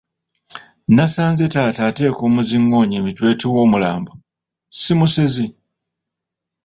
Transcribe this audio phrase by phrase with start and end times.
[0.95, 4.13] Nasanze taata ateeka omuzingoonyo emitwetwe w'omulambo,
[4.79, 5.47] si musezi?